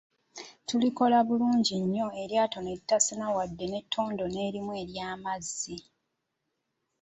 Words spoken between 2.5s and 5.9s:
ne litasena wadde ettondo erimu ery'amazzi.